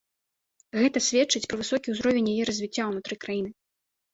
[0.79, 3.49] Гэта сведчыць пра высокі ўзровень яе развіцця ўнутры краіны.